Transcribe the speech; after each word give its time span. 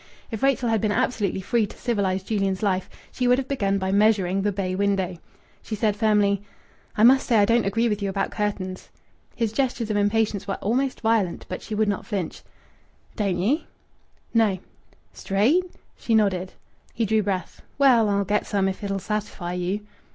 If 0.31 0.41
Rachel 0.41 0.69
had 0.69 0.81
been 0.81 0.91
absolutely 0.91 1.41
free 1.41 1.67
to 1.67 1.77
civilize 1.77 2.23
Julian's 2.23 2.63
life, 2.63 2.89
she 3.11 3.27
would 3.27 3.37
have 3.37 3.47
begun 3.47 3.77
by 3.77 3.91
measuring 3.91 4.41
the 4.41 4.51
bay 4.51 4.73
window. 4.73 5.19
She 5.61 5.75
said 5.75 5.95
firmly 5.95 6.41
"I 6.97 7.03
must 7.03 7.27
say 7.27 7.37
I 7.37 7.45
don't 7.45 7.67
agree 7.67 7.87
with 7.87 8.01
you 8.01 8.09
about 8.09 8.31
curtains." 8.31 8.89
His 9.35 9.51
gestures 9.53 9.91
of 9.91 9.97
impatience 9.97 10.47
were 10.47 10.55
almost 10.55 11.01
violent; 11.01 11.45
but 11.49 11.61
she 11.61 11.75
would 11.75 11.87
not 11.87 12.07
flinch. 12.07 12.41
"Don't 13.15 13.37
ye?" 13.37 13.67
"No." 14.33 14.57
"Straight?" 15.13 15.65
She 15.95 16.15
nodded. 16.15 16.53
He 16.95 17.05
drew 17.05 17.21
breath. 17.21 17.61
"Well, 17.77 18.09
I'll 18.09 18.25
get 18.25 18.47
some 18.47 18.67
if 18.67 18.83
it'll 18.83 18.97
satisfy 18.97 19.53
you." 19.53 19.81